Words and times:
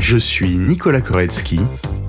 Je 0.00 0.16
suis 0.16 0.56
Nicolas 0.56 1.00
Koretsky. 1.00 1.60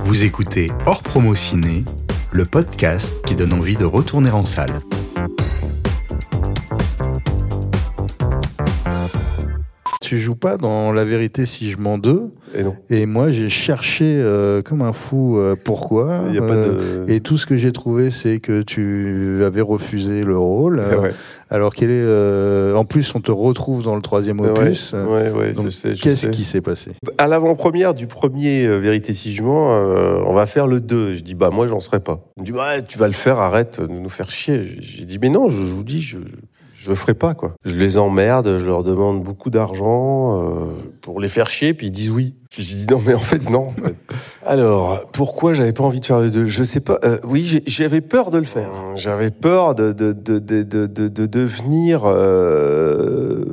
Vous 0.05 0.23
écoutez 0.23 0.71
Hors 0.85 1.03
Promo 1.03 1.35
Ciné, 1.35 1.83
le 2.31 2.45
podcast 2.45 3.13
qui 3.25 3.35
donne 3.35 3.53
envie 3.53 3.75
de 3.75 3.85
retourner 3.85 4.31
en 4.31 4.45
salle. 4.45 4.79
Tu 10.09 10.17
joues 10.17 10.33
pas 10.35 10.57
dans 10.57 10.91
La 10.91 11.05
vérité 11.05 11.45
si 11.45 11.69
je 11.69 11.77
mens 11.77 11.99
deux. 11.99 12.31
Et 12.55 12.63
non. 12.63 12.75
Et 12.89 13.05
moi, 13.05 13.29
j'ai 13.29 13.47
cherché 13.47 14.05
euh, 14.05 14.63
comme 14.63 14.81
un 14.81 14.91
fou 14.91 15.37
euh, 15.37 15.55
pourquoi. 15.63 16.23
Il 16.29 16.33
y 16.33 16.39
a 16.39 16.41
pas 16.41 16.55
Euh, 16.55 17.05
de- 17.05 17.11
Et 17.11 17.19
tout 17.19 17.37
ce 17.37 17.45
que 17.45 17.57
j'ai 17.57 17.71
trouvé, 17.71 18.09
c'est 18.09 18.39
que 18.39 18.63
tu 18.63 19.43
avais 19.45 19.61
refusé 19.61 20.23
le 20.23 20.35
rôle. 20.35 20.81
Ouais. 20.99 21.11
Alors 21.51 21.73
quel 21.75 21.89
est 21.91 21.93
euh, 22.03 22.73
En 22.75 22.85
plus, 22.85 23.13
on 23.15 23.21
te 23.21 23.31
retrouve 23.31 23.83
dans 23.83 23.95
le 23.95 24.01
troisième 24.01 24.39
opus. 24.39 24.93
Ouais, 24.93 25.31
Qu'est-ce 26.01 26.27
qui 26.29 26.43
s'est 26.43 26.61
passé? 26.61 26.91
À 27.19 27.27
l'avant-première 27.27 27.93
du 27.93 28.07
premier 28.07 28.65
euh, 28.65 28.77
Vérité 28.79 29.13
si 29.13 29.33
je 29.35 29.43
mens, 29.43 29.71
euh, 29.75 30.21
on 30.25 30.33
va 30.33 30.47
faire 30.47 30.65
le 30.65 30.79
2. 30.81 31.13
Je 31.15 31.21
dis, 31.21 31.35
bah 31.35 31.49
moi, 31.51 31.67
j'en 31.67 31.79
serai 31.79 31.99
pas. 31.99 32.19
Il 32.37 32.41
me 32.41 32.45
dit, 32.47 32.51
bah, 32.51 32.81
tu 32.81 32.97
vas 32.97 33.05
le 33.07 33.13
faire, 33.13 33.37
arrête 33.39 33.79
de 33.79 33.87
nous 33.93 34.09
faire 34.09 34.29
chier. 34.31 34.61
J'ai 34.79 35.05
dit, 35.05 35.19
mais 35.21 35.29
non, 35.29 35.49
je, 35.49 35.65
je 35.65 35.73
vous 35.75 35.83
dis, 35.83 36.01
je 36.01 36.17
je 36.81 36.89
le 36.89 36.95
ferai 36.95 37.13
pas, 37.13 37.33
quoi. 37.33 37.53
Je 37.65 37.75
les 37.75 37.97
emmerde, 37.97 38.57
je 38.59 38.65
leur 38.65 38.83
demande 38.83 39.21
beaucoup 39.23 39.49
d'argent 39.49 40.41
euh, 40.41 40.65
pour 41.01 41.19
les 41.19 41.27
faire 41.27 41.49
chier, 41.49 41.73
puis 41.73 41.87
ils 41.87 41.91
disent 41.91 42.11
oui. 42.11 42.35
Puis 42.49 42.63
je 42.63 42.75
dis, 42.77 42.87
non, 42.89 42.99
mais 43.05 43.13
en 43.13 43.19
fait, 43.19 43.47
non. 43.49 43.67
en 43.67 43.69
fait. 43.71 43.95
Alors, 44.45 45.07
pourquoi 45.11 45.53
j'avais 45.53 45.71
pas 45.73 45.83
envie 45.83 45.99
de 45.99 46.05
faire 46.05 46.19
le 46.19 46.31
2 46.31 46.45
Je 46.45 46.63
sais 46.63 46.79
pas. 46.79 46.97
Euh, 47.03 47.19
oui, 47.23 47.61
j'avais 47.67 48.01
peur 48.01 48.31
de 48.31 48.39
le 48.39 48.43
faire. 48.43 48.69
J'avais 48.95 49.29
peur 49.29 49.75
de, 49.75 49.91
de, 49.91 50.13
de, 50.13 50.39
de, 50.39 50.63
de, 50.63 50.87
de- 50.87 51.07
de 51.09 51.25
devenir 51.27 52.01
euh, 52.05 53.43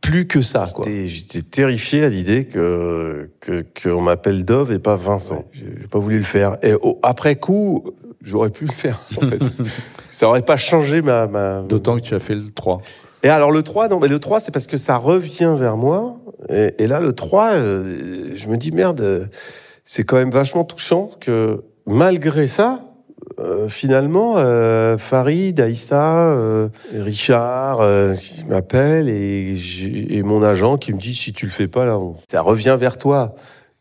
plus 0.00 0.26
que 0.26 0.40
ça. 0.40 0.70
quoi. 0.74 0.86
J'étais- 1.06 1.42
terrifié 1.42 2.04
à 2.04 2.08
l'idée 2.08 2.46
que 2.46 3.30
que 3.40 3.64
qu'on 3.82 4.00
m'appelle 4.02 4.44
Dove 4.44 4.72
et 4.72 4.78
pas 4.78 4.96
Vincent. 4.96 5.44
J'ai 5.52 5.66
j'ai 5.82 5.86
pas 5.88 5.98
voulu 5.98 6.18
le 6.18 6.24
faire. 6.24 6.56
Et 6.62 6.72
après 7.02 7.36
coup, 7.36 7.84
j'aurais 8.26 8.50
pu 8.50 8.64
le 8.66 8.72
faire. 8.72 9.00
En 9.16 9.20
fait, 9.26 9.40
ça 10.10 10.28
aurait 10.28 10.42
pas 10.42 10.56
changé 10.56 11.00
ma. 11.00 11.26
ma... 11.26 11.60
D'autant 11.60 11.96
que 11.96 12.02
tu 12.02 12.14
as 12.14 12.18
fait 12.18 12.34
le 12.34 12.50
3. 12.50 12.80
Et 13.22 13.28
alors 13.28 13.50
le 13.50 13.62
3, 13.62 13.88
non, 13.88 13.98
mais 13.98 14.08
le 14.08 14.18
3, 14.18 14.40
c'est 14.40 14.52
parce 14.52 14.66
que 14.66 14.76
ça 14.76 14.96
revient 14.98 15.54
vers 15.56 15.76
moi. 15.76 16.18
Et, 16.50 16.74
et 16.78 16.86
là, 16.86 17.00
le 17.00 17.12
3, 17.12 17.52
euh, 17.52 18.30
je 18.34 18.48
me 18.48 18.56
dis, 18.56 18.70
merde, 18.72 19.00
euh, 19.00 19.24
c'est 19.84 20.04
quand 20.04 20.16
même 20.16 20.30
vachement 20.30 20.64
touchant 20.64 21.10
que 21.20 21.62
malgré 21.86 22.46
ça, 22.46 22.80
euh, 23.38 23.68
finalement, 23.68 24.34
euh, 24.36 24.98
Farid, 24.98 25.58
Aïssa, 25.60 26.28
euh, 26.28 26.68
Richard, 26.94 27.80
euh, 27.80 28.14
qui 28.14 28.44
m'appelle 28.44 29.08
et, 29.08 30.22
mon 30.22 30.42
agent 30.42 30.76
qui 30.76 30.92
me 30.92 30.98
dit, 30.98 31.14
si 31.14 31.32
tu 31.32 31.46
le 31.46 31.52
fais 31.52 31.68
pas, 31.68 31.84
là, 31.84 31.98
on- 31.98 32.16
ça 32.30 32.40
revient 32.42 32.76
vers 32.78 32.98
toi. 32.98 33.34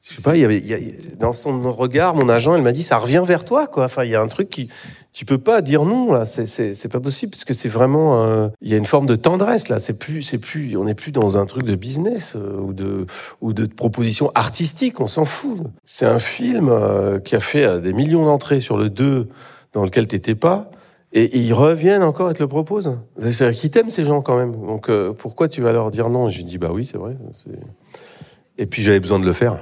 Je 0.07 0.15
sais 0.17 0.21
pas, 0.21 0.35
il 0.35 0.41
y 0.41 0.45
avait, 0.45 0.59
il 0.59 0.67
y 0.67 0.73
a- 0.73 1.15
dans 1.17 1.31
son 1.31 1.59
regard, 1.71 2.15
mon 2.15 2.29
agent, 2.29 2.55
elle 2.55 2.61
m'a 2.61 2.71
dit, 2.71 2.83
ça 2.83 2.97
revient 2.97 3.23
vers 3.25 3.43
toi, 3.43 3.65
quoi. 3.67 3.85
Enfin, 3.85 4.03
il 4.03 4.11
y 4.11 4.15
a 4.15 4.21
un 4.21 4.27
truc 4.27 4.49
qui, 4.49 4.69
tu 5.13 5.25
peux 5.25 5.37
pas 5.37 5.61
dire 5.61 5.83
non 5.85 6.11
là, 6.11 6.25
c'est 6.25 6.45
c'est 6.45 6.73
c'est 6.73 6.89
pas 6.89 6.99
possible 6.99 7.31
parce 7.31 7.45
que 7.45 7.53
c'est 7.53 7.69
vraiment 7.69 8.21
euh, 8.21 8.49
il 8.61 8.69
y 8.69 8.73
a 8.73 8.77
une 8.77 8.85
forme 8.85 9.05
de 9.05 9.15
tendresse 9.15 9.69
là, 9.69 9.79
c'est 9.79 9.97
plus 9.97 10.21
c'est 10.21 10.37
plus 10.37 10.75
on 10.75 10.83
n'est 10.83 10.93
plus 10.93 11.13
dans 11.13 11.37
un 11.37 11.45
truc 11.45 11.63
de 11.63 11.75
business 11.75 12.35
euh, 12.35 12.59
ou 12.59 12.73
de 12.73 13.05
ou 13.39 13.53
de 13.53 13.65
proposition 13.65 14.29
artistique, 14.35 14.99
on 14.99 15.05
s'en 15.07 15.23
fout. 15.23 15.61
C'est 15.85 16.05
un 16.05 16.19
film 16.19 16.67
euh, 16.69 17.19
qui 17.19 17.35
a 17.35 17.39
fait 17.39 17.63
euh, 17.65 17.79
des 17.79 17.93
millions 17.93 18.25
d'entrées 18.25 18.59
sur 18.59 18.75
le 18.77 18.89
2 18.89 19.27
dans 19.71 19.83
lequel 19.83 20.05
t'étais 20.05 20.35
pas 20.35 20.69
et 21.13 21.37
ils 21.39 21.53
reviennent 21.53 22.03
encore 22.03 22.29
et 22.29 22.33
te 22.33 22.43
le 22.43 22.49
proposent. 22.49 22.99
C'est 23.31 23.53
qui 23.53 23.71
t'aiment 23.71 23.89
ces 23.89 24.03
gens 24.03 24.21
quand 24.21 24.35
même. 24.37 24.51
Donc 24.51 24.89
euh, 24.89 25.13
pourquoi 25.13 25.47
tu 25.47 25.61
vas 25.61 25.71
leur 25.71 25.91
dire 25.91 26.09
non? 26.09 26.27
J'ai 26.27 26.43
dit 26.43 26.57
bah 26.57 26.71
oui, 26.73 26.83
c'est 26.83 26.97
vrai, 26.97 27.15
Et 28.57 28.65
puis 28.65 28.83
j'avais 28.83 28.99
besoin 28.99 29.19
de 29.19 29.25
le 29.25 29.33
faire. 29.33 29.61